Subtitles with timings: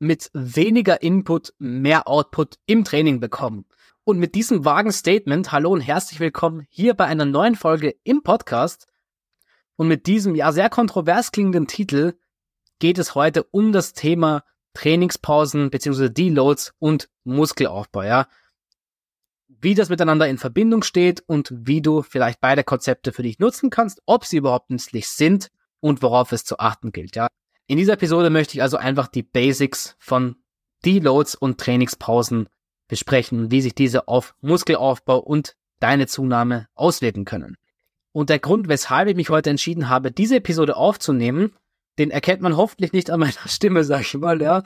[0.00, 3.66] mit weniger Input mehr Output im Training bekommen.
[4.02, 8.22] Und mit diesem vagen Statement, hallo und herzlich willkommen hier bei einer neuen Folge im
[8.22, 8.86] Podcast.
[9.76, 12.14] Und mit diesem ja sehr kontrovers klingenden Titel
[12.78, 14.42] geht es heute um das Thema
[14.72, 16.08] Trainingspausen bzw.
[16.08, 18.26] Deloads und Muskelaufbau, ja.
[19.48, 23.68] Wie das miteinander in Verbindung steht und wie du vielleicht beide Konzepte für dich nutzen
[23.68, 27.28] kannst, ob sie überhaupt nützlich sind und worauf es zu achten gilt, ja.
[27.70, 30.34] In dieser Episode möchte ich also einfach die Basics von
[30.84, 32.48] Deloads und Trainingspausen
[32.88, 37.56] besprechen, wie sich diese auf Muskelaufbau und deine Zunahme auswirken können.
[38.10, 41.54] Und der Grund, weshalb ich mich heute entschieden habe, diese Episode aufzunehmen,
[41.96, 44.64] den erkennt man hoffentlich nicht an meiner Stimme, sag ich mal, ja.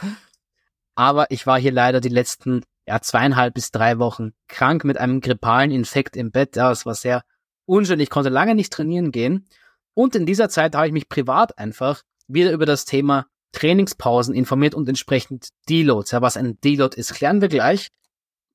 [0.95, 5.21] Aber ich war hier leider die letzten ja, zweieinhalb bis drei Wochen krank mit einem
[5.21, 6.57] grippalen Infekt im Bett.
[6.57, 7.23] Ja, es war sehr
[7.67, 8.01] unschön.
[8.01, 9.47] Ich konnte lange nicht trainieren gehen.
[9.93, 14.75] Und in dieser Zeit habe ich mich privat einfach wieder über das Thema Trainingspausen informiert
[14.75, 16.11] und entsprechend Deloads.
[16.11, 17.89] Ja, was ein Deload ist, klären wir gleich.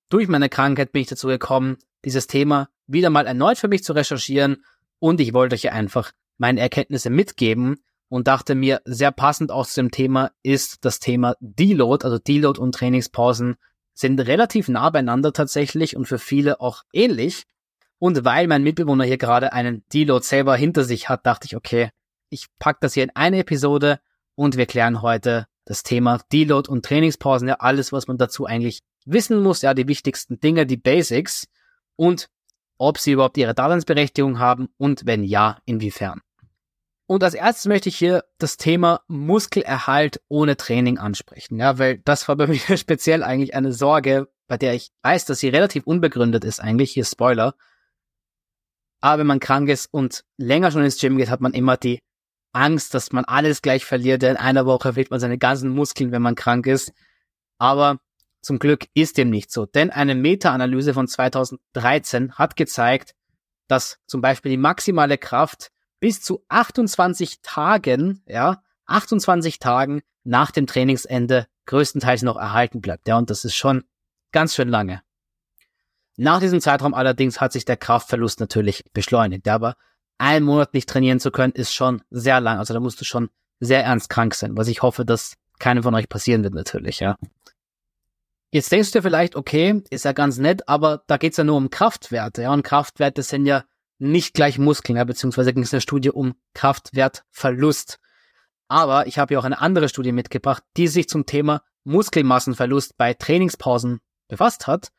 [0.10, 3.94] Durch meine Krankheit bin ich dazu gekommen, dieses Thema wieder mal erneut für mich zu
[3.94, 4.64] recherchieren
[5.00, 7.78] und ich wollte euch einfach meine Erkenntnisse mitgeben
[8.10, 12.60] und dachte mir, sehr passend auch zu dem Thema ist das Thema Deload, also Deload
[12.60, 13.56] und Trainingspausen
[13.94, 17.44] sind relativ nah beieinander tatsächlich und für viele auch ähnlich.
[18.00, 21.90] Und weil mein Mitbewohner hier gerade einen Deload selber hinter sich hat, dachte ich, okay,
[22.30, 24.00] ich pack das hier in eine Episode
[24.36, 28.82] und wir klären heute das Thema Deload und Trainingspausen, ja alles, was man dazu eigentlich
[29.06, 31.48] wissen muss, ja die wichtigsten Dinge, die Basics
[31.96, 32.30] und
[32.78, 36.22] ob sie überhaupt ihre Daseinsberechtigung haben und wenn ja, inwiefern.
[37.06, 42.28] Und als erstes möchte ich hier das Thema Muskelerhalt ohne Training ansprechen, ja, weil das
[42.28, 46.44] war bei mir speziell eigentlich eine Sorge, bei der ich weiß, dass sie relativ unbegründet
[46.44, 47.56] ist eigentlich, hier Spoiler.
[49.02, 52.00] Aber wenn man krank ist und länger schon ins Gym geht, hat man immer die
[52.52, 54.24] Angst, dass man alles gleich verliert.
[54.24, 56.94] In einer Woche verliert man seine ganzen Muskeln, wenn man krank ist.
[57.58, 58.00] Aber
[58.42, 59.66] zum Glück ist dem nicht so.
[59.66, 63.16] Denn eine Meta-Analyse von 2013 hat gezeigt,
[63.68, 70.68] dass zum Beispiel die maximale Kraft bis zu 28 Tagen, ja, 28 Tagen nach dem
[70.68, 73.08] Trainingsende größtenteils noch erhalten bleibt.
[73.08, 73.84] Ja, und das ist schon
[74.32, 75.02] ganz schön lange.
[76.18, 79.48] Nach diesem Zeitraum allerdings hat sich der Kraftverlust natürlich beschleunigt.
[79.48, 79.76] Aber
[80.20, 82.60] einen Monat nicht trainieren zu können, ist schon sehr lang.
[82.60, 85.96] Also da musst du schon sehr ernst krank sein, was ich hoffe, dass keinem von
[85.96, 87.18] euch passieren wird natürlich, ja.
[88.52, 91.58] Jetzt denkst du dir vielleicht, okay, ist ja ganz nett, aber da geht's ja nur
[91.58, 93.64] um Kraftwerte, ja, und Kraftwerte sind ja
[94.00, 98.00] nicht gleich Muskeln, ja, beziehungsweise ging es in der Studie um Kraftwertverlust.
[98.70, 103.14] Aber ich habe ja auch eine andere Studie mitgebracht, die sich zum Thema Muskelmassenverlust bei
[103.14, 104.92] Trainingspausen befasst hat.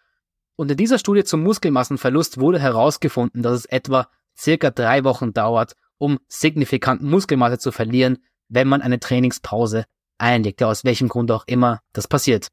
[0.56, 4.08] Und in dieser Studie zum Muskelmassenverlust wurde herausgefunden, dass es etwa
[4.40, 8.18] circa drei Wochen dauert, um signifikant Muskelmasse zu verlieren,
[8.48, 9.84] wenn man eine Trainingspause
[10.18, 12.48] einlegt, ja, aus welchem Grund auch immer das passiert.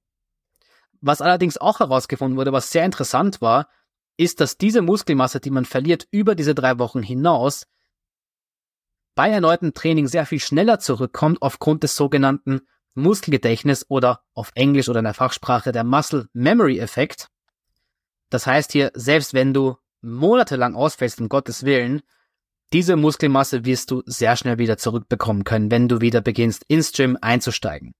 [1.02, 3.70] Was allerdings auch herausgefunden wurde, was sehr interessant war,
[4.18, 7.68] ist, dass diese Muskelmasse, die man verliert über diese drei Wochen hinaus,
[9.16, 12.62] bei erneutem Training sehr viel schneller zurückkommt aufgrund des sogenannten
[12.94, 17.28] Muskelgedächtnis oder auf Englisch oder in der Fachsprache der Muscle Memory Effekt.
[18.30, 22.02] Das heißt hier, selbst wenn du monatelang ausfällst, um Gottes Willen,
[22.74, 27.18] diese Muskelmasse wirst du sehr schnell wieder zurückbekommen können, wenn du wieder beginnst, ins Gym
[27.22, 27.94] einzusteigen.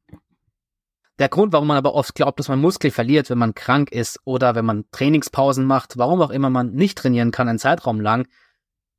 [1.20, 4.20] Der Grund, warum man aber oft glaubt, dass man Muskel verliert, wenn man krank ist
[4.24, 8.28] oder wenn man Trainingspausen macht, warum auch immer man nicht trainieren kann, einen Zeitraum lang,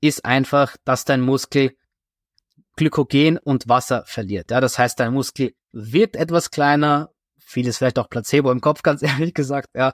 [0.01, 1.77] ist einfach, dass dein Muskel
[2.77, 4.51] Glykogen und Wasser verliert.
[4.51, 9.03] Ja, das heißt, dein Muskel wird etwas kleiner, vieles vielleicht auch Placebo im Kopf, ganz
[9.03, 9.93] ehrlich gesagt, ja.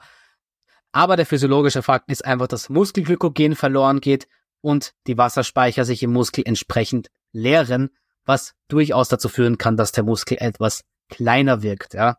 [0.94, 4.28] Aber der physiologische Fakt ist einfach, dass Muskelglykogen verloren geht
[4.60, 7.90] und die Wasserspeicher sich im Muskel entsprechend leeren,
[8.24, 12.18] was durchaus dazu führen kann, dass der Muskel etwas kleiner wirkt, ja.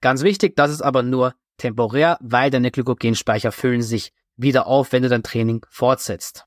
[0.00, 5.02] Ganz wichtig, das ist aber nur temporär, weil deine Glykogenspeicher füllen sich wieder auf, wenn
[5.02, 6.44] du dein Training fortsetzt.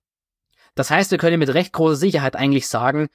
[0.76, 3.10] Das heißt, wir können mit recht großer Sicherheit eigentlich sagen,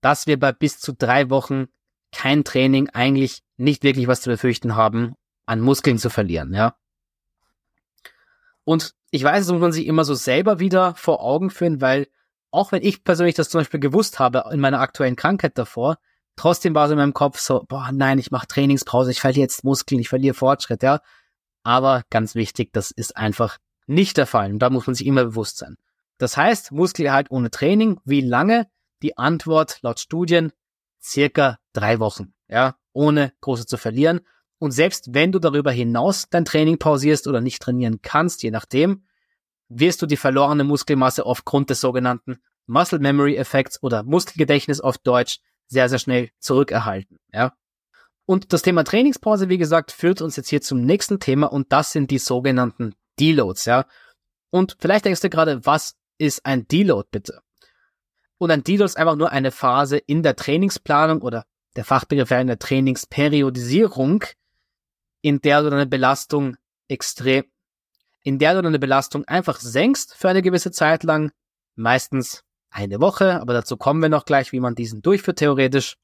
[0.00, 1.66] dass wir bei bis zu drei Wochen
[2.12, 6.74] kein Training eigentlich nicht wirklich was zu befürchten haben, an Muskeln zu verlieren, ja.
[8.68, 12.08] Und ich weiß, das muss man sich immer so selber wieder vor Augen führen, weil
[12.50, 15.96] auch wenn ich persönlich das zum Beispiel gewusst habe in meiner aktuellen Krankheit davor,
[16.38, 19.64] Trotzdem war so in meinem Kopf so, boah, nein, ich mache Trainingspause, ich verliere jetzt
[19.64, 21.00] Muskeln, ich verliere Fortschritt, ja.
[21.64, 24.52] Aber ganz wichtig, das ist einfach nicht der Fall.
[24.52, 25.76] Und da muss man sich immer bewusst sein.
[26.16, 28.68] Das heißt, Muskelerhalt ohne Training, wie lange?
[29.02, 30.52] Die Antwort laut Studien,
[31.02, 34.20] circa drei Wochen, ja, ohne große zu verlieren.
[34.58, 39.04] Und selbst wenn du darüber hinaus dein Training pausierst oder nicht trainieren kannst, je nachdem,
[39.68, 45.40] wirst du die verlorene Muskelmasse aufgrund des sogenannten Muscle Memory Effects oder Muskelgedächtnis auf Deutsch
[45.68, 47.54] sehr, sehr schnell zurückerhalten, ja.
[48.24, 51.92] Und das Thema Trainingspause, wie gesagt, führt uns jetzt hier zum nächsten Thema und das
[51.92, 53.86] sind die sogenannten Deloads, ja.
[54.50, 57.40] Und vielleicht denkst du gerade, was ist ein Deload bitte?
[58.38, 61.46] Und ein Deload ist einfach nur eine Phase in der Trainingsplanung oder
[61.76, 64.24] der Fachbegriff wäre in der Trainingsperiodisierung,
[65.20, 66.56] in der du deine Belastung
[66.88, 67.44] extrem,
[68.22, 71.32] in der du deine Belastung einfach senkst für eine gewisse Zeit lang,
[71.74, 75.96] meistens eine Woche, aber dazu kommen wir noch gleich, wie man diesen durchführt theoretisch.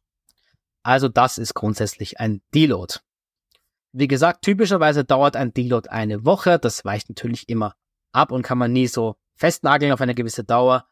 [0.83, 2.97] Also das ist grundsätzlich ein Deload.
[3.93, 7.75] Wie gesagt, typischerweise dauert ein Deload eine Woche, das weicht natürlich immer
[8.13, 10.87] ab und kann man nie so festnageln auf eine gewisse Dauer,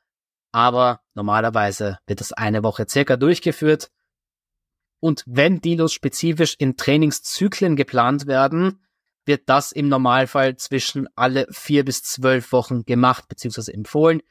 [0.53, 3.91] aber normalerweise wird das eine Woche circa durchgeführt.
[5.03, 8.79] Und wenn Deloads spezifisch in Trainingszyklen geplant werden,
[9.27, 13.73] wird das im Normalfall zwischen alle vier bis zwölf Wochen gemacht bzw.
[13.73, 14.23] empfohlen.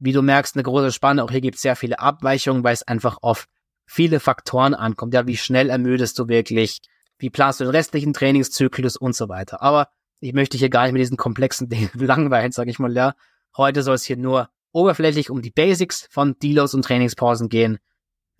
[0.00, 1.22] Wie du merkst, eine große Spanne.
[1.22, 3.46] Auch hier gibt es sehr viele Abweichungen, weil es einfach auf
[3.86, 5.14] viele Faktoren ankommt.
[5.14, 6.80] Ja, wie schnell ermüdest du wirklich?
[7.18, 9.62] Wie planst du den restlichen Trainingszyklus und so weiter?
[9.62, 12.92] Aber ich möchte hier gar nicht mit diesen komplexen Dingen langweilen, sage ich mal.
[12.92, 13.14] Ja,
[13.56, 17.78] heute soll es hier nur oberflächlich um die Basics von Deloads und Trainingspausen gehen.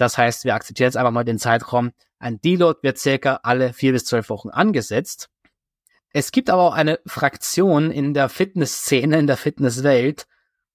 [0.00, 1.92] Das heißt, wir akzeptieren jetzt einfach mal den Zeitraum.
[2.18, 5.28] Ein Deload wird circa alle vier bis zwölf Wochen angesetzt.
[6.14, 10.26] Es gibt aber auch eine Fraktion in der Fitnessszene, in der Fitnesswelt,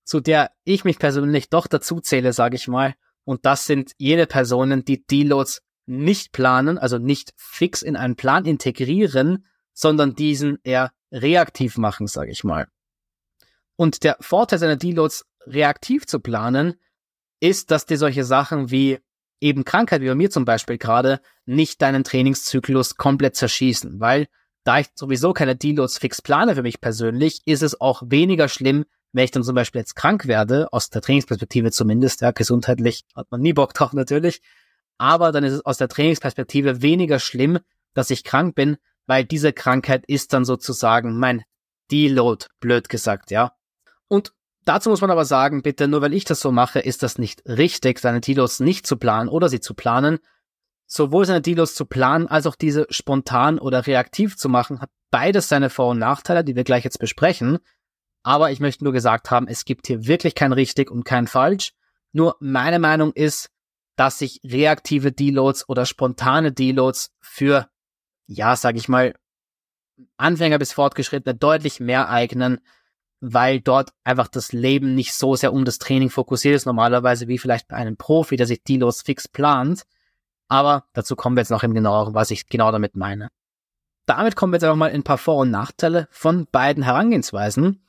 [0.04, 2.94] zu der ich mich persönlich doch dazu zähle, sage ich mal.
[3.24, 8.45] Und das sind jene Personen, die Deloads nicht planen, also nicht fix in einen Plan
[8.45, 12.68] integrieren, sondern diesen eher reaktiv machen, sage ich mal.
[13.75, 16.75] Und der Vorteil seiner Deloads reaktiv zu planen,
[17.39, 19.00] ist, dass dir solche Sachen wie
[19.45, 24.27] eben Krankheit, wie bei mir zum Beispiel gerade, nicht deinen Trainingszyklus komplett zerschießen, weil
[24.63, 28.86] da ich sowieso keine Deloads fix plane für mich persönlich, ist es auch weniger schlimm,
[29.13, 33.30] wenn ich dann zum Beispiel jetzt krank werde, aus der Trainingsperspektive zumindest, ja, gesundheitlich hat
[33.30, 34.42] man nie Bock drauf natürlich,
[34.97, 37.59] aber dann ist es aus der Trainingsperspektive weniger schlimm,
[37.94, 41.44] dass ich krank bin, weil diese Krankheit ist dann sozusagen mein
[41.92, 43.53] Deload, blöd gesagt, ja.
[44.07, 44.33] Und
[44.65, 47.44] dazu muss man aber sagen, bitte, nur weil ich das so mache, ist das nicht
[47.47, 50.19] richtig, seine Deloads nicht zu planen oder sie zu planen,
[50.88, 55.50] sowohl seine Delos zu planen als auch diese spontan oder reaktiv zu machen, hat beides
[55.50, 57.59] seine Vor- und Nachteile, die wir gleich jetzt besprechen.
[58.23, 61.73] Aber ich möchte nur gesagt haben, es gibt hier wirklich kein richtig und kein falsch.
[62.11, 63.50] Nur meine Meinung ist,
[63.95, 67.69] dass sich reaktive Deloads oder spontane Deloads für,
[68.27, 69.15] ja, sag ich mal,
[70.18, 72.59] Anfänger bis Fortgeschrittene deutlich mehr eignen,
[73.21, 77.38] weil dort einfach das Leben nicht so sehr um das Training fokussiert ist, normalerweise wie
[77.38, 79.83] vielleicht bei einem Profi, der sich Deloads fix plant.
[80.47, 83.29] Aber dazu kommen wir jetzt noch im genaueren, was ich genau damit meine.
[84.06, 87.83] Damit kommen wir jetzt einfach mal in ein paar Vor- und Nachteile von beiden Herangehensweisen.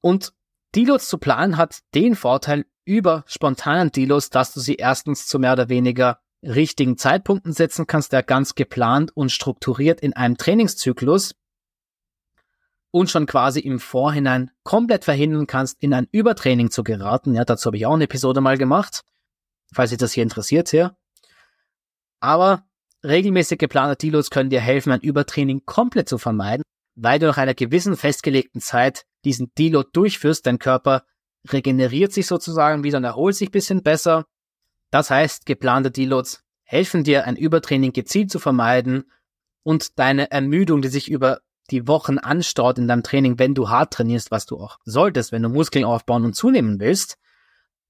[0.00, 0.32] Und
[0.74, 5.52] Deloads zu planen hat den Vorteil über spontanen Deloads, dass du sie erstens zu mehr
[5.52, 11.34] oder weniger richtigen Zeitpunkten setzen kannst, der ganz geplant und strukturiert in einem Trainingszyklus
[12.94, 17.34] und schon quasi im Vorhinein komplett verhindern kannst, in ein Übertraining zu geraten.
[17.34, 19.02] Ja, dazu habe ich auch eine Episode mal gemacht
[19.74, 20.96] falls sich das hier interessiert hier.
[22.20, 22.64] Aber
[23.04, 26.62] regelmäßig geplante Deloads können dir helfen, ein Übertraining komplett zu vermeiden,
[26.94, 30.46] weil du nach einer gewissen festgelegten Zeit diesen Deload durchführst.
[30.46, 31.04] Dein Körper
[31.48, 34.24] regeneriert sich sozusagen wieder und erholt sich bisschen besser.
[34.90, 39.10] Das heißt, geplante Deloads helfen dir, ein Übertraining gezielt zu vermeiden
[39.62, 41.40] und deine Ermüdung, die sich über
[41.70, 45.42] die Wochen anstaut in deinem Training, wenn du hart trainierst, was du auch solltest, wenn
[45.42, 47.16] du Muskeln aufbauen und zunehmen willst,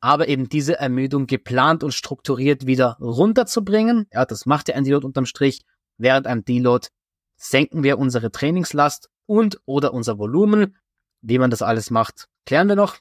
[0.01, 4.07] aber eben diese Ermüdung geplant und strukturiert wieder runterzubringen.
[4.13, 5.65] Ja, das macht ja ein Deload unterm Strich.
[5.97, 6.89] Während einem Deload
[7.37, 10.77] senken wir unsere Trainingslast und oder unser Volumen.
[11.23, 12.99] Wie man das alles macht, klären wir noch.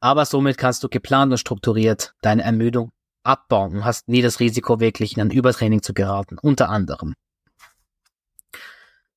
[0.00, 2.92] Aber somit kannst du geplant und strukturiert deine Ermüdung
[3.24, 7.14] abbauen und hast nie das Risiko, wirklich in ein Übertraining zu geraten, unter anderem.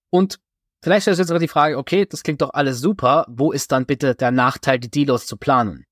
[0.10, 0.40] Und
[0.82, 3.72] vielleicht stellst du jetzt sogar die Frage, okay, das klingt doch alles super, wo ist
[3.72, 5.86] dann bitte der Nachteil, die Deloads zu planen?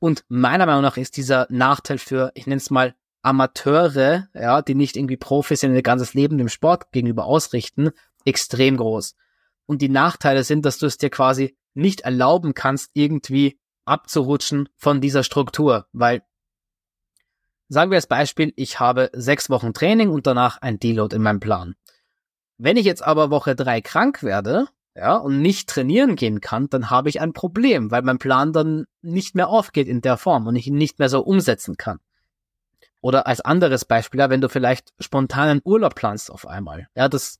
[0.00, 4.74] Und meiner Meinung nach ist dieser Nachteil für, ich nenne es mal, Amateure, ja, die
[4.74, 7.90] nicht irgendwie professionell ihr ganzes Leben dem Sport gegenüber ausrichten,
[8.24, 9.16] extrem groß.
[9.66, 15.00] Und die Nachteile sind, dass du es dir quasi nicht erlauben kannst, irgendwie abzurutschen von
[15.00, 16.22] dieser Struktur, weil
[17.68, 21.40] sagen wir als Beispiel, ich habe sechs Wochen Training und danach ein Deload in meinem
[21.40, 21.74] Plan.
[22.58, 26.90] Wenn ich jetzt aber Woche drei krank werde, ja, und nicht trainieren gehen kann, dann
[26.90, 30.56] habe ich ein Problem, weil mein Plan dann nicht mehr aufgeht in der Form und
[30.56, 32.00] ich ihn nicht mehr so umsetzen kann.
[33.00, 36.88] Oder als anderes Beispiel, ja, wenn du vielleicht spontanen Urlaub planst auf einmal.
[36.96, 37.38] Ja, das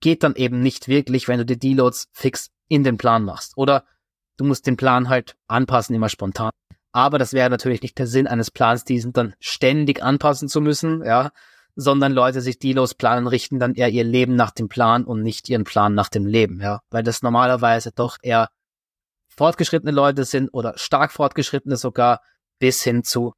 [0.00, 3.56] geht dann eben nicht wirklich, wenn du die Deloads fix in den Plan machst.
[3.56, 3.84] Oder
[4.36, 6.50] du musst den Plan halt anpassen, immer spontan.
[6.92, 11.02] Aber das wäre natürlich nicht der Sinn eines Plans, diesen dann ständig anpassen zu müssen,
[11.02, 11.30] ja,
[11.80, 15.48] sondern Leute sich Deloads planen, richten dann eher ihr Leben nach dem Plan und nicht
[15.48, 18.50] ihren Plan nach dem Leben, ja, weil das normalerweise doch eher
[19.28, 22.20] fortgeschrittene Leute sind oder stark fortgeschrittene sogar
[22.58, 23.34] bis hin zu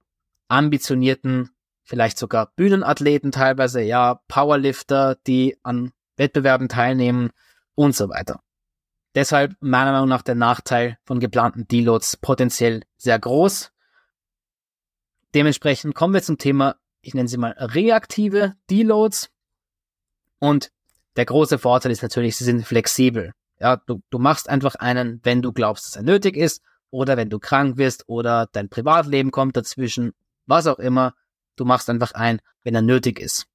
[0.49, 1.51] ambitionierten,
[1.85, 7.31] vielleicht sogar Bühnenathleten teilweise, ja, Powerlifter, die an Wettbewerben teilnehmen
[7.75, 8.41] und so weiter.
[9.15, 13.71] Deshalb meiner Meinung nach der Nachteil von geplanten Deloads potenziell sehr groß.
[15.35, 19.31] Dementsprechend kommen wir zum Thema, ich nenne sie mal reaktive Deloads.
[20.39, 20.73] Und
[21.17, 23.33] der große Vorteil ist natürlich, sie sind flexibel.
[23.61, 27.31] Ja, du, du machst einfach einen, wenn du glaubst, dass er nötig ist, oder wenn
[27.31, 30.13] du krank wirst, oder dein Privatleben kommt dazwischen,
[30.47, 31.15] was auch immer.
[31.57, 33.47] Du machst einfach einen, wenn er nötig ist.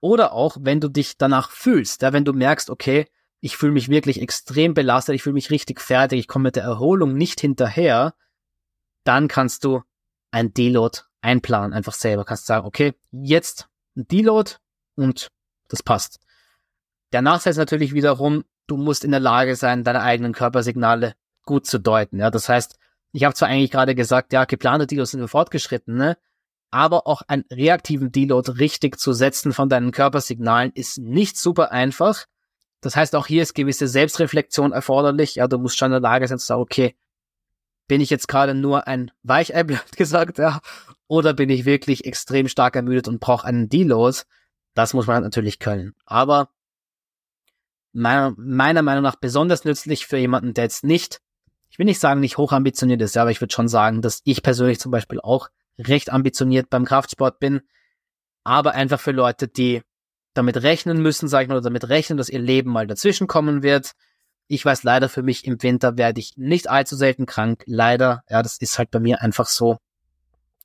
[0.00, 3.06] Oder auch, wenn du dich danach fühlst, ja, wenn du merkst, okay,
[3.40, 6.64] ich fühle mich wirklich extrem belastet, ich fühle mich richtig fertig, ich komme mit der
[6.64, 8.14] Erholung nicht hinterher,
[9.04, 9.82] dann kannst du
[10.30, 12.24] ein Deload einplanen, einfach selber.
[12.24, 14.52] Kannst sagen, okay, jetzt ein Deload
[14.96, 15.28] und
[15.68, 16.20] das passt.
[17.12, 21.14] Der Nachteil ist natürlich wiederum, du musst in der Lage sein, deine eigenen Körpersignale
[21.44, 22.18] gut zu deuten.
[22.18, 22.78] Ja, das heißt,
[23.12, 26.16] ich habe zwar eigentlich gerade gesagt, ja, geplante Deloads sind fortgeschritten, ne?
[26.74, 32.26] aber auch einen reaktiven Deload richtig zu setzen von deinen Körpersignalen ist nicht super einfach.
[32.80, 35.36] Das heißt, auch hier ist gewisse Selbstreflexion erforderlich.
[35.36, 36.96] Ja, du musst schon in der Lage sein zu sagen, okay,
[37.86, 40.60] bin ich jetzt gerade nur ein Weichei, blöd gesagt, ja,
[41.06, 44.18] oder bin ich wirklich extrem stark ermüdet und brauche einen Deload?
[44.74, 45.94] Das muss man natürlich können.
[46.04, 46.50] Aber
[47.92, 51.20] meiner, meiner Meinung nach besonders nützlich für jemanden, der jetzt nicht,
[51.70, 54.42] ich will nicht sagen, nicht hochambitioniert ist, ja, aber ich würde schon sagen, dass ich
[54.42, 57.62] persönlich zum Beispiel auch recht ambitioniert beim Kraftsport bin,
[58.42, 59.82] aber einfach für Leute, die
[60.34, 63.62] damit rechnen müssen, sag ich mal, oder damit rechnen, dass ihr Leben mal dazwischen kommen
[63.62, 63.92] wird.
[64.48, 67.62] Ich weiß leider für mich, im Winter werde ich nicht allzu selten krank.
[67.66, 69.78] Leider, ja, das ist halt bei mir einfach so.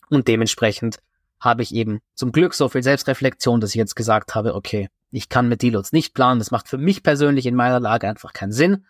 [0.09, 0.97] Und dementsprechend
[1.39, 5.29] habe ich eben zum Glück so viel Selbstreflexion, dass ich jetzt gesagt habe, okay, ich
[5.29, 6.39] kann mit Deloads nicht planen.
[6.39, 8.85] Das macht für mich persönlich in meiner Lage einfach keinen Sinn.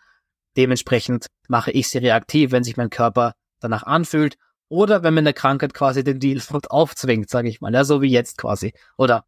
[0.56, 4.36] Dementsprechend mache ich sie reaktiv, wenn sich mein Körper danach anfühlt
[4.68, 8.10] oder wenn mir eine Krankheit quasi den Deload aufzwingt, sage ich mal, ja, so wie
[8.10, 8.72] jetzt quasi.
[8.96, 9.24] Oder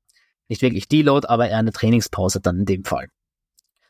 [0.49, 3.09] nicht wirklich Deload, aber eher eine Trainingspause dann in dem Fall.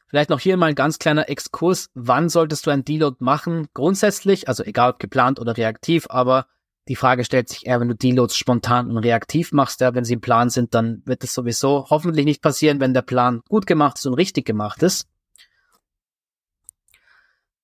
[0.09, 1.89] Vielleicht noch hier mal ein ganz kleiner Exkurs.
[1.95, 3.69] Wann solltest du ein Deload machen?
[3.73, 6.47] Grundsätzlich, also egal ob geplant oder reaktiv, aber
[6.89, 10.15] die Frage stellt sich eher, wenn du Deloads spontan und reaktiv machst, ja, wenn sie
[10.15, 13.99] im Plan sind, dann wird es sowieso hoffentlich nicht passieren, wenn der Plan gut gemacht
[13.99, 15.07] ist und richtig gemacht ist.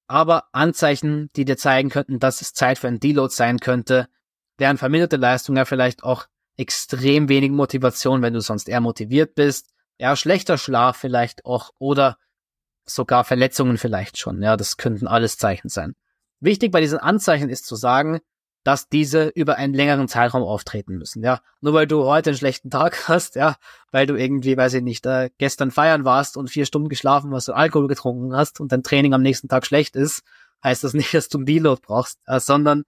[0.07, 4.09] Aber Anzeichen, die dir zeigen könnten, dass es Zeit für ein Deload sein könnte,
[4.57, 9.71] wären verminderte Leistung, ja vielleicht auch extrem wenig Motivation, wenn du sonst eher motiviert bist,
[9.99, 12.19] ja, schlechter Schlaf vielleicht auch oder
[12.85, 15.95] sogar Verletzungen vielleicht schon, ja, das könnten alles Zeichen sein.
[16.41, 18.21] Wichtig bei diesen Anzeichen ist zu sagen,
[18.69, 21.23] dass diese über einen längeren Zeitraum auftreten müssen.
[21.23, 23.57] Ja, nur weil du heute einen schlechten Tag hast, ja,
[23.93, 27.49] weil du irgendwie, weiß ich nicht, äh, gestern feiern warst und vier Stunden geschlafen hast
[27.49, 30.23] und Alkohol getrunken hast und dein Training am nächsten Tag schlecht ist,
[30.63, 32.85] heißt das nicht, dass du einen Deload brauchst, äh, sondern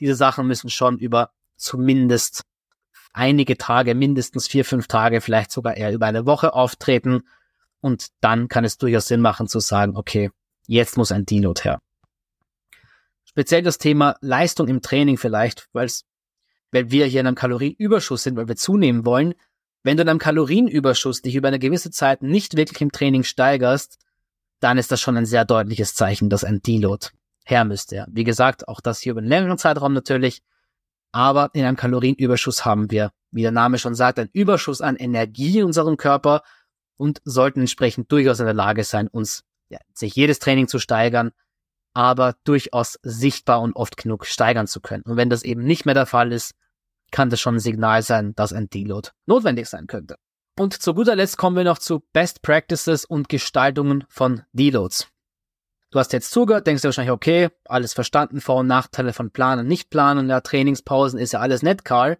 [0.00, 2.42] diese Sachen müssen schon über zumindest
[3.12, 7.22] einige Tage, mindestens vier, fünf Tage, vielleicht sogar eher über eine Woche auftreten.
[7.80, 10.32] Und dann kann es durchaus Sinn machen zu sagen, okay,
[10.66, 11.80] jetzt muss ein Deload her.
[13.40, 15.88] Speziell das Thema Leistung im Training vielleicht, weil
[16.72, 19.32] wir hier in einem Kalorienüberschuss sind, weil wir zunehmen wollen.
[19.82, 23.96] Wenn du in einem Kalorienüberschuss dich über eine gewisse Zeit nicht wirklich im Training steigerst,
[24.60, 27.06] dann ist das schon ein sehr deutliches Zeichen, dass ein Deload
[27.46, 28.04] her müsste.
[28.10, 30.42] Wie gesagt, auch das hier über einen längeren Zeitraum natürlich.
[31.10, 35.60] Aber in einem Kalorienüberschuss haben wir, wie der Name schon sagt, einen Überschuss an Energie
[35.60, 36.42] in unserem Körper
[36.98, 41.32] und sollten entsprechend durchaus in der Lage sein, uns ja, sich jedes Training zu steigern,
[41.94, 45.02] aber durchaus sichtbar und oft genug steigern zu können.
[45.04, 46.54] Und wenn das eben nicht mehr der Fall ist,
[47.10, 50.16] kann das schon ein Signal sein, dass ein Deload notwendig sein könnte.
[50.58, 55.08] Und zu guter Letzt kommen wir noch zu Best Practices und Gestaltungen von Deloads.
[55.90, 59.66] Du hast jetzt zugehört, denkst dir wahrscheinlich, okay, alles verstanden, Vor- und Nachteile von Planen,
[59.66, 62.18] nicht planen, ja, Trainingspausen ist ja alles nett, Karl.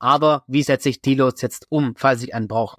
[0.00, 2.78] Aber wie setze ich Deloads jetzt um, falls ich einen brauche?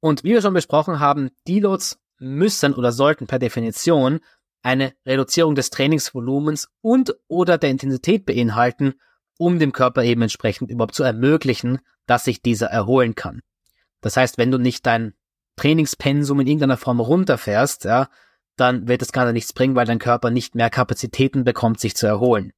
[0.00, 4.20] Und wie wir schon besprochen haben, Deloads müssen oder sollten per Definition
[4.62, 8.94] eine Reduzierung des Trainingsvolumens und oder der Intensität beinhalten,
[9.38, 13.42] um dem Körper eben entsprechend überhaupt zu ermöglichen, dass sich dieser erholen kann.
[14.00, 15.14] Das heißt, wenn du nicht dein
[15.56, 18.08] Trainingspensum in irgendeiner Form runterfährst, ja,
[18.56, 22.06] dann wird es gerade nichts bringen, weil dein Körper nicht mehr Kapazitäten bekommt, sich zu
[22.06, 22.52] erholen.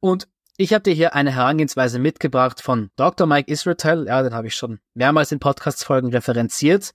[0.00, 3.26] Und ich habe dir hier eine Herangehensweise mitgebracht von Dr.
[3.26, 6.92] Mike Israel, ja, den habe ich schon mehrmals in Podcast-Folgen referenziert,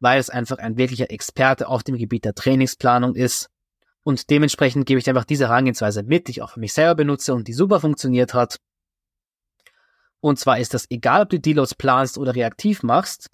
[0.00, 3.50] weil es einfach ein wirklicher Experte auf dem Gebiet der Trainingsplanung ist
[4.06, 6.94] und dementsprechend gebe ich dir einfach diese Herangehensweise mit, die ich auch für mich selber
[6.94, 8.60] benutze und die super funktioniert hat.
[10.20, 13.30] Und zwar ist das egal, ob du Deloads planst oder reaktiv machst.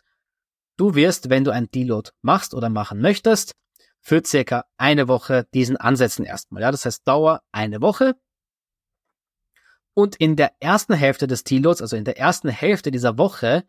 [0.79, 3.55] Du wirst, wenn du ein Deload machst oder machen möchtest,
[4.01, 6.63] für circa eine Woche diesen ansetzen erstmal.
[6.63, 8.17] Ja, das heißt Dauer eine Woche.
[9.93, 13.65] Und in der ersten Hälfte des Deloads, also in der ersten Hälfte dieser Woche,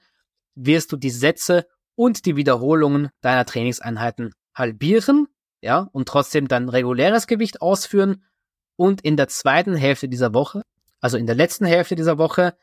[0.56, 5.28] wirst du die Sätze und die Wiederholungen deiner Trainingseinheiten halbieren,
[5.64, 8.24] ja, und trotzdem dein reguläres Gewicht ausführen.
[8.76, 10.64] Und in der zweiten Hälfte dieser Woche,
[11.00, 12.56] also in der letzten Hälfte dieser Woche,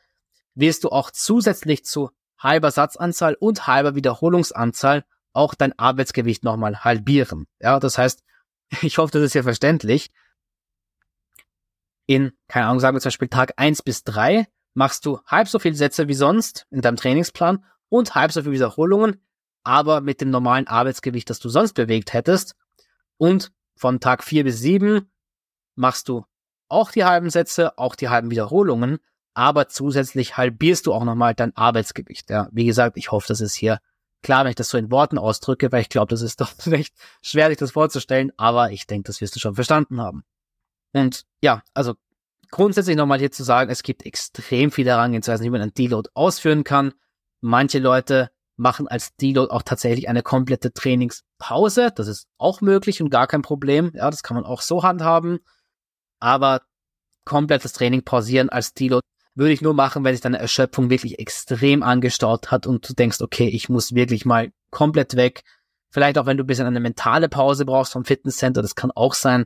[0.53, 5.03] wirst du auch zusätzlich zu halber Satzanzahl und halber Wiederholungsanzahl
[5.33, 7.47] auch dein Arbeitsgewicht nochmal halbieren.
[7.59, 8.23] Ja, das heißt,
[8.81, 10.11] ich hoffe, das ist ja verständlich.
[12.05, 15.57] In, keine Ahnung, sagen wir zum Beispiel Tag eins bis drei machst du halb so
[15.59, 19.21] viel Sätze wie sonst in deinem Trainingsplan und halb so viele Wiederholungen,
[19.63, 22.55] aber mit dem normalen Arbeitsgewicht, das du sonst bewegt hättest.
[23.21, 25.11] Und von Tag vier bis sieben
[25.75, 26.25] machst du
[26.69, 28.97] auch die halben Sätze, auch die halben Wiederholungen,
[29.35, 32.31] aber zusätzlich halbierst du auch nochmal dein Arbeitsgewicht.
[32.31, 33.79] Ja, wie gesagt, ich hoffe, das ist hier
[34.23, 36.95] klar, wenn ich das so in Worten ausdrücke, weil ich glaube, das ist doch recht
[37.21, 40.23] schwer, sich das vorzustellen, aber ich denke, das wirst du schon verstanden haben.
[40.91, 41.93] Und ja, also
[42.49, 46.63] grundsätzlich nochmal hier zu sagen, es gibt extrem viele Herangehensweisen, wie man einen Deload ausführen
[46.63, 46.95] kann.
[47.39, 50.73] Manche Leute machen als Deload auch tatsächlich eine komplette
[51.41, 51.91] Trainingspause.
[51.95, 53.91] Das ist auch möglich und gar kein Problem.
[53.95, 55.39] Ja, das kann man auch so handhaben.
[56.19, 56.61] Aber
[57.25, 61.83] komplettes Training pausieren als Deload würde ich nur machen, wenn sich deine Erschöpfung wirklich extrem
[61.83, 65.43] angestaut hat und du denkst, okay, ich muss wirklich mal komplett weg.
[65.89, 69.13] Vielleicht auch, wenn du ein bisschen eine mentale Pause brauchst vom Fitnesscenter, das kann auch
[69.13, 69.45] sein.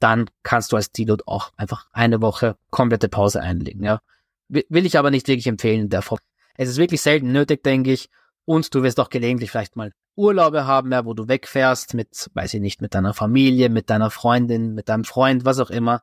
[0.00, 4.00] Dann kannst du als Deload auch einfach eine Woche komplette Pause einlegen, ja.
[4.48, 6.18] Will ich aber nicht wirklich empfehlen in der Form.
[6.56, 8.10] Es ist wirklich selten nötig, denke ich.
[8.44, 12.54] Und du wirst auch gelegentlich vielleicht mal Urlaube haben, ja, wo du wegfährst mit, weiß
[12.54, 16.02] ich nicht, mit deiner Familie, mit deiner Freundin, mit deinem Freund, was auch immer.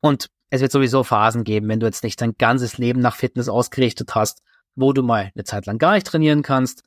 [0.00, 3.48] Und es wird sowieso Phasen geben, wenn du jetzt nicht dein ganzes Leben nach Fitness
[3.48, 4.42] ausgerichtet hast,
[4.74, 6.82] wo du mal eine Zeit lang gar nicht trainieren kannst.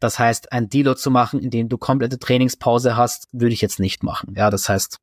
[0.00, 3.80] Das heißt, ein Deload zu machen, in dem du komplette Trainingspause hast, würde ich jetzt
[3.80, 4.34] nicht machen.
[4.36, 4.98] Ja, das heißt,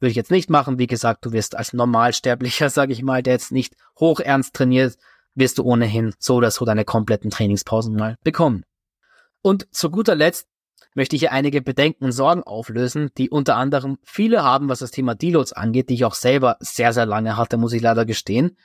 [0.00, 0.78] würde ich jetzt nicht machen.
[0.78, 4.98] Wie gesagt, du wirst als Normalsterblicher, sage ich mal, der jetzt nicht hoch ernst trainiert,
[5.38, 8.64] wirst du ohnehin so oder so deine kompletten Trainingspausen mal bekommen.
[9.42, 10.48] Und zu guter Letzt
[10.94, 14.90] möchte ich hier einige Bedenken und Sorgen auflösen, die unter anderem viele haben, was das
[14.90, 18.56] Thema Deloads angeht, die ich auch selber sehr, sehr lange hatte, muss ich leider gestehen.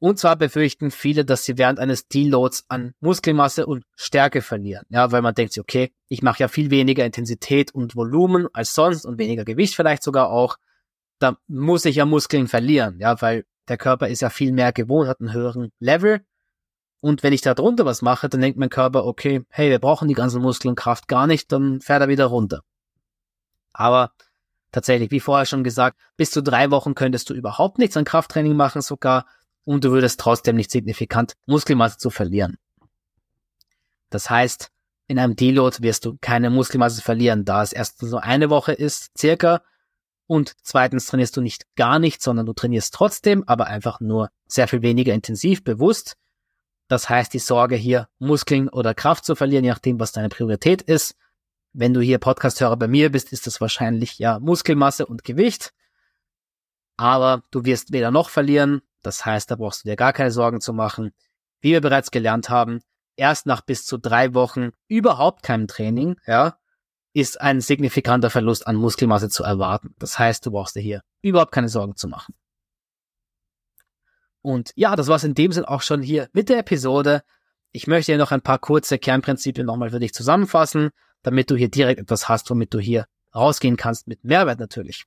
[0.00, 4.84] Und zwar befürchten viele, dass sie während eines Deloads an Muskelmasse und Stärke verlieren.
[4.90, 9.06] Ja, weil man denkt okay, ich mache ja viel weniger Intensität und Volumen als sonst
[9.06, 10.56] und weniger Gewicht vielleicht sogar auch.
[11.20, 15.08] Da muss ich ja Muskeln verlieren, ja, weil der Körper ist ja viel mehr gewohnt,
[15.08, 16.24] hat einen höheren Level
[17.04, 20.08] und wenn ich da drunter was mache, dann denkt mein Körper, okay, hey, wir brauchen
[20.08, 22.62] die ganzen Muskeln Kraft gar nicht, dann fährt er wieder runter.
[23.74, 24.12] Aber
[24.72, 28.56] tatsächlich, wie vorher schon gesagt, bis zu drei Wochen könntest du überhaupt nichts an Krafttraining
[28.56, 29.26] machen sogar
[29.64, 32.56] und du würdest trotzdem nicht signifikant Muskelmasse zu verlieren.
[34.08, 34.70] Das heißt,
[35.06, 39.10] in einem Deload wirst du keine Muskelmasse verlieren, da es erst so eine Woche ist,
[39.18, 39.60] circa.
[40.26, 44.68] Und zweitens trainierst du nicht gar nicht, sondern du trainierst trotzdem, aber einfach nur sehr
[44.68, 46.16] viel weniger intensiv, bewusst.
[46.88, 50.82] Das heißt, die Sorge hier, Muskeln oder Kraft zu verlieren, je nachdem, was deine Priorität
[50.82, 51.16] ist.
[51.72, 55.72] Wenn du hier Podcasthörer bei mir bist, ist das wahrscheinlich ja Muskelmasse und Gewicht.
[56.96, 58.82] Aber du wirst weder noch verlieren.
[59.02, 61.12] Das heißt, da brauchst du dir gar keine Sorgen zu machen.
[61.60, 62.80] Wie wir bereits gelernt haben,
[63.16, 66.58] erst nach bis zu drei Wochen überhaupt keinem Training, ja,
[67.14, 69.94] ist ein signifikanter Verlust an Muskelmasse zu erwarten.
[69.98, 72.34] Das heißt, du brauchst dir hier überhaupt keine Sorgen zu machen.
[74.42, 77.22] Und ja, das war's in dem Sinn auch schon hier mit der Episode.
[77.70, 80.90] Ich möchte hier noch ein paar kurze Kernprinzipien nochmal für dich zusammenfassen,
[81.22, 85.04] damit du hier direkt etwas hast, womit du hier rausgehen kannst mit Mehrwert natürlich.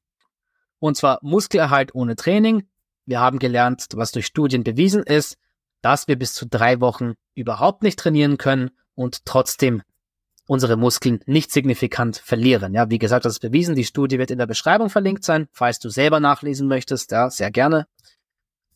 [0.79, 2.67] Und zwar Muskelerhalt ohne Training.
[3.05, 5.37] Wir haben gelernt, was durch Studien bewiesen ist,
[5.81, 9.83] dass wir bis zu drei Wochen überhaupt nicht trainieren können und trotzdem
[10.47, 12.73] unsere Muskeln nicht signifikant verlieren.
[12.73, 13.75] Ja, wie gesagt, das ist bewiesen.
[13.75, 17.11] Die Studie wird in der Beschreibung verlinkt sein, falls du selber nachlesen möchtest.
[17.11, 17.85] Ja, sehr gerne.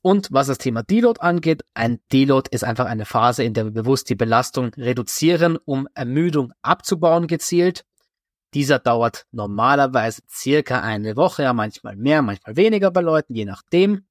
[0.03, 3.71] Und was das Thema Deload angeht, ein Deload ist einfach eine Phase, in der wir
[3.71, 7.86] bewusst die Belastung reduzieren, um Ermüdung abzubauen gezielt.
[8.53, 14.05] Dieser dauert normalerweise circa eine Woche, ja manchmal mehr, manchmal weniger bei Leuten, je nachdem.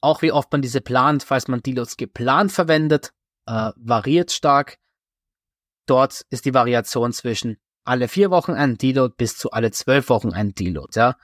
[0.00, 3.12] Auch wie oft man diese plant, falls man Deloads geplant verwendet,
[3.46, 4.78] äh, variiert stark.
[5.88, 10.32] Dort ist die Variation zwischen alle vier Wochen ein Deload bis zu alle zwölf Wochen
[10.32, 11.16] ein Deload, ja.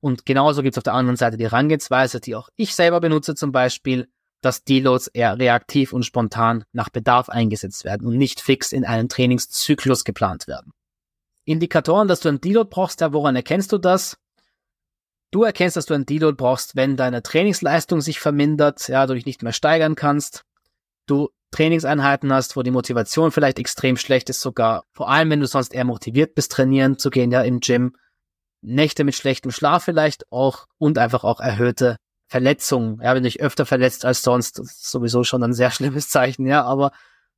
[0.00, 3.34] Und genauso gibt es auf der anderen Seite die Herangehensweise, die auch ich selber benutze
[3.34, 4.08] zum Beispiel,
[4.40, 9.08] dass Deloads eher reaktiv und spontan nach Bedarf eingesetzt werden und nicht fix in einen
[9.08, 10.72] Trainingszyklus geplant werden.
[11.44, 14.16] Indikatoren, dass du ein Deload brauchst, ja, woran erkennst du das?
[15.30, 19.26] Du erkennst, dass du ein Deload brauchst, wenn deine Trainingsleistung sich vermindert, ja, du dich
[19.26, 20.44] nicht mehr steigern kannst.
[21.06, 25.46] Du Trainingseinheiten hast, wo die Motivation vielleicht extrem schlecht ist, sogar vor allem, wenn du
[25.46, 27.96] sonst eher motiviert bist, trainieren zu gehen, ja, im Gym.
[28.62, 33.00] Nächte mit schlechtem Schlaf vielleicht auch und einfach auch erhöhte Verletzungen.
[33.00, 36.64] Ja, wenn du dich öfter verletzt als sonst, sowieso schon ein sehr schlimmes Zeichen, ja,
[36.64, 36.92] aber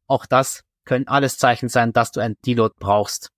[0.06, 3.30] auch das können alles Zeichen sein, dass du ein Deload brauchst.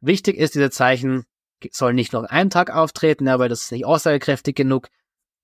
[0.00, 1.24] Wichtig ist, diese Zeichen
[1.72, 4.88] sollen nicht nur einen Tag auftreten, ja, weil das ist nicht aussagekräftig genug.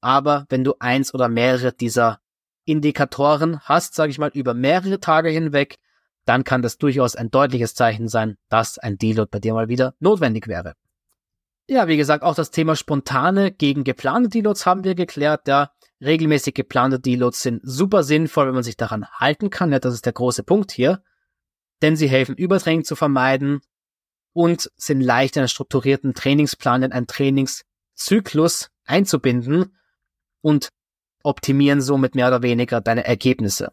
[0.00, 2.20] Aber wenn du eins oder mehrere dieser
[2.64, 5.78] Indikatoren hast, sage ich mal, über mehrere Tage hinweg,
[6.24, 9.94] dann kann das durchaus ein deutliches Zeichen sein, dass ein Deload bei dir mal wieder
[10.00, 10.74] notwendig wäre.
[11.66, 15.48] Ja, wie gesagt, auch das Thema spontane gegen geplante Deloads haben wir geklärt.
[15.48, 19.72] Ja, regelmäßig geplante Deloads sind super sinnvoll, wenn man sich daran halten kann.
[19.72, 21.02] Ja, das ist der große Punkt hier.
[21.80, 23.60] Denn sie helfen, Übertraining zu vermeiden
[24.32, 29.76] und sind leicht in einen strukturierten Trainingsplan, in einen Trainingszyklus einzubinden
[30.42, 30.68] und
[31.24, 33.72] optimieren somit mehr oder weniger deine Ergebnisse.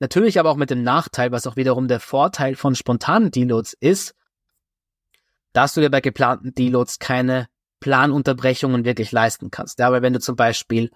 [0.00, 4.14] Natürlich aber auch mit dem Nachteil, was auch wiederum der Vorteil von spontanen Deloads ist,
[5.52, 7.48] dass du dir bei geplanten Deloads keine
[7.80, 9.78] Planunterbrechungen wirklich leisten kannst.
[9.78, 10.90] Ja, weil wenn du zum Beispiel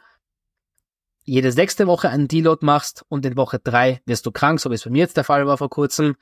[1.23, 4.75] jede sechste Woche einen Deload machst und in Woche drei wirst du krank, so wie
[4.75, 6.17] es bei mir jetzt der Fall war vor kurzem,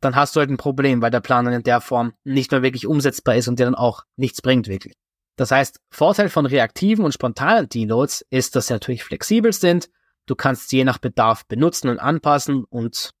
[0.00, 2.62] dann hast du halt ein Problem, weil der Plan dann in der Form nicht mehr
[2.62, 4.94] wirklich umsetzbar ist und dir dann auch nichts bringt wirklich.
[5.38, 9.88] Das heißt, Vorteil von reaktiven und spontanen Deloads ist, dass sie natürlich flexibel sind.
[10.26, 13.12] Du kannst sie je nach Bedarf benutzen und anpassen und,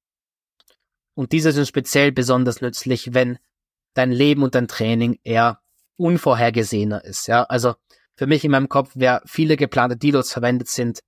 [1.14, 3.38] und diese sind speziell besonders nützlich, wenn
[3.94, 5.60] dein Leben und dein Training eher
[5.96, 7.28] unvorhergesehener ist.
[7.28, 7.76] Ja, also
[8.16, 10.98] für mich in meinem Kopf, wer viele geplante Deloads verwendet sind,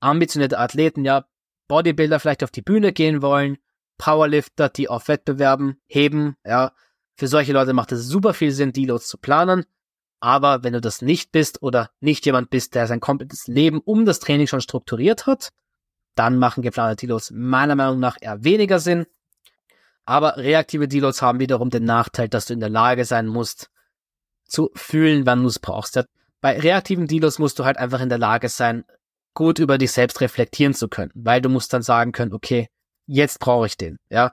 [0.00, 1.26] ambitionierte Athleten, ja,
[1.66, 3.56] Bodybuilder vielleicht auf die Bühne gehen wollen,
[3.96, 6.74] Powerlifter, die auf Wettbewerben heben, ja,
[7.16, 9.64] für solche Leute macht es super viel Sinn, Deloads zu planen.
[10.20, 14.04] Aber wenn du das nicht bist oder nicht jemand bist, der sein komplettes Leben um
[14.04, 15.50] das Training schon strukturiert hat,
[16.14, 19.06] dann machen geplante Deloads meiner Meinung nach eher weniger Sinn.
[20.04, 23.70] Aber reaktive Deloads haben wiederum den Nachteil, dass du in der Lage sein musst,
[24.44, 26.02] zu fühlen, wann du es brauchst.
[26.40, 28.84] Bei reaktiven Deloads musst du halt einfach in der Lage sein,
[29.34, 32.68] gut über dich selbst reflektieren zu können, weil du musst dann sagen können, okay,
[33.06, 34.32] jetzt brauche ich den, ja.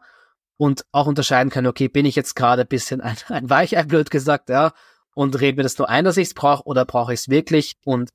[0.58, 4.10] Und auch unterscheiden können, okay, bin ich jetzt gerade ein bisschen ein, ein Weichei, blöd
[4.10, 4.71] gesagt, ja,
[5.15, 7.78] und rede mir das nur ein, dass ich es brauche, oder brauche ich es wirklich?
[7.84, 8.12] Und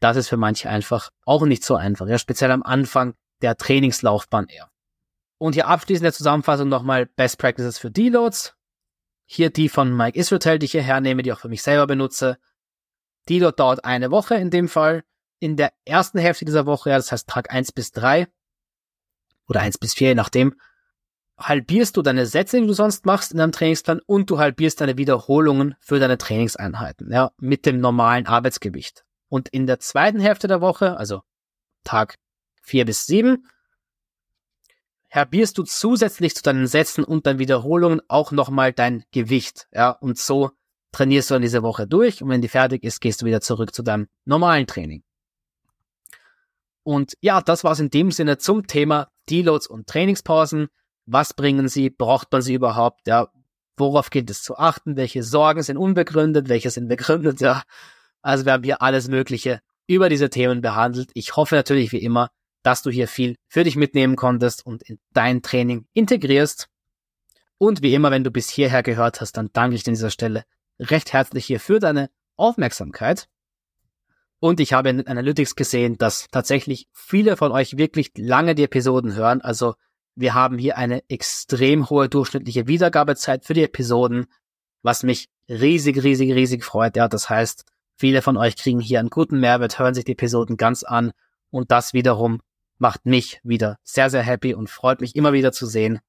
[0.00, 4.48] das ist für manche einfach auch nicht so einfach, ja, speziell am Anfang der Trainingslaufbahn
[4.48, 4.70] eher.
[5.38, 8.54] Und hier abschließend der Zusammenfassung nochmal Best Practices für Deloads.
[9.24, 12.36] Hier die von Mike Israel, die ich hier hernehme, die auch für mich selber benutze.
[13.28, 15.04] Deload dauert eine Woche in dem Fall.
[15.38, 18.26] In der ersten Hälfte dieser Woche, ja, das heißt Tag eins bis drei
[19.48, 20.60] oder eins bis vier, je nachdem,
[21.40, 24.96] halbierst du deine Sätze, die du sonst machst in deinem Trainingsplan und du halbierst deine
[24.96, 29.04] Wiederholungen für deine Trainingseinheiten, ja, mit dem normalen Arbeitsgewicht.
[29.28, 31.22] Und in der zweiten Hälfte der Woche, also
[31.84, 32.16] Tag
[32.62, 33.46] vier bis sieben,
[35.08, 40.18] herbierst du zusätzlich zu deinen Sätzen und deinen Wiederholungen auch nochmal dein Gewicht, ja, und
[40.18, 40.50] so
[40.92, 43.74] trainierst du dann diese Woche durch und wenn die fertig ist, gehst du wieder zurück
[43.74, 45.02] zu deinem normalen Training.
[46.82, 50.68] Und ja, das war's in dem Sinne zum Thema Deloads und Trainingspausen.
[51.06, 51.90] Was bringen sie?
[51.90, 53.06] Braucht man sie überhaupt?
[53.06, 53.28] Ja,
[53.76, 54.96] worauf gilt es zu achten?
[54.96, 56.48] Welche Sorgen sind unbegründet?
[56.48, 57.40] Welche sind begründet?
[57.40, 57.62] Ja,
[58.22, 61.10] also wir haben hier alles Mögliche über diese Themen behandelt.
[61.14, 62.30] Ich hoffe natürlich wie immer,
[62.62, 66.68] dass du hier viel für dich mitnehmen konntest und in dein Training integrierst.
[67.58, 70.10] Und wie immer, wenn du bis hierher gehört hast, dann danke ich dir an dieser
[70.10, 70.44] Stelle
[70.78, 73.28] recht herzlich hier für deine Aufmerksamkeit.
[74.38, 79.14] Und ich habe in Analytics gesehen, dass tatsächlich viele von euch wirklich lange die Episoden
[79.14, 79.42] hören.
[79.42, 79.74] Also
[80.14, 84.26] wir haben hier eine extrem hohe durchschnittliche Wiedergabezeit für die Episoden,
[84.82, 86.96] was mich riesig, riesig, riesig freut.
[86.96, 87.64] Ja, das heißt,
[87.96, 91.12] viele von euch kriegen hier einen guten Mehrwert, hören sich die Episoden ganz an
[91.50, 92.40] und das wiederum
[92.78, 96.00] macht mich wieder sehr, sehr happy und freut mich immer wieder zu sehen.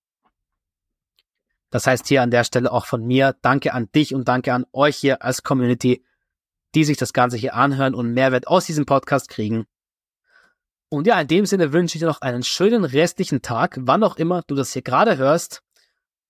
[1.70, 4.66] Das heißt hier an der Stelle auch von mir Danke an dich und danke an
[4.74, 6.06] euch hier als Community,
[6.76, 9.66] die sich das Ganze hier anhören und Mehrwert aus diesem Podcast kriegen.
[10.94, 14.18] Und ja, in dem Sinne wünsche ich dir noch einen schönen restlichen Tag, wann auch
[14.18, 15.64] immer du das hier gerade hörst.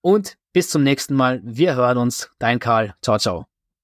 [0.02, 1.40] Und bis zum nächsten Mal.
[1.42, 2.30] Wir hören uns.
[2.38, 2.94] Dein Karl.
[3.02, 3.51] Ciao, ciao.